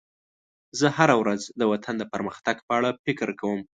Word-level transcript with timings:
زه 0.79 0.87
هره 0.97 1.15
ورځ 1.21 1.41
د 1.59 1.61
وطن 1.71 1.95
د 1.99 2.03
پرمختګ 2.13 2.55
په 2.67 2.71
اړه 2.77 2.89
فکر 3.05 3.27
کوم. 3.39 3.59